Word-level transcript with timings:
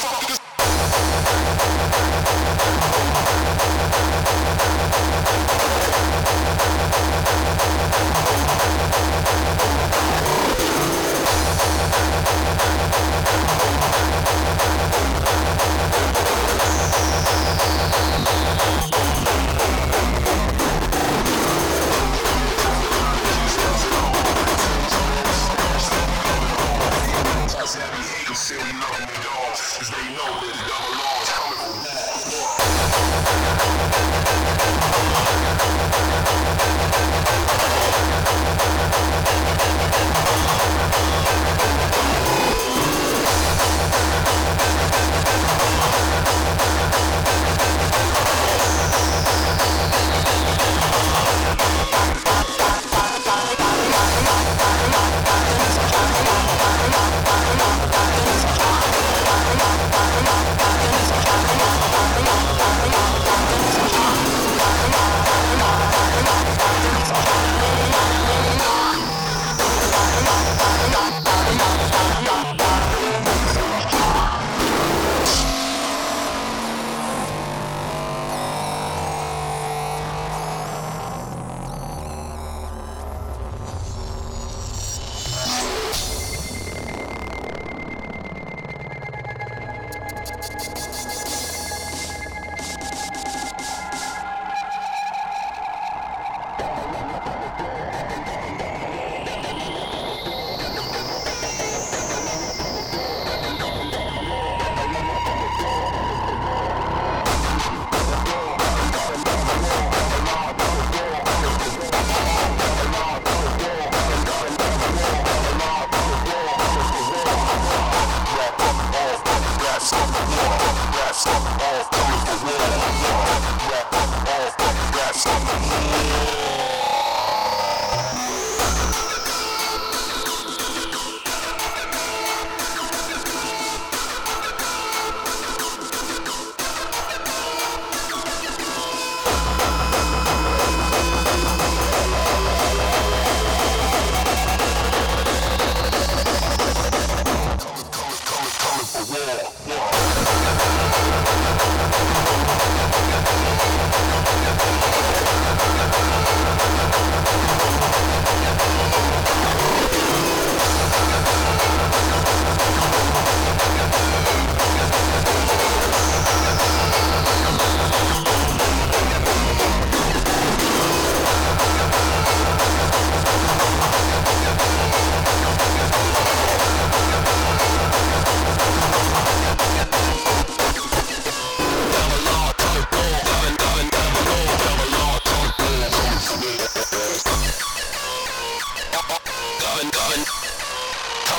motherfuckers. 0.00 0.38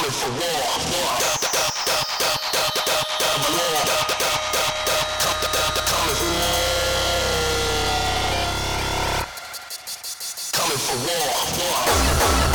Coming 0.09 0.24
for 0.24 0.31
war. 11.06 11.30
war. 11.59 12.49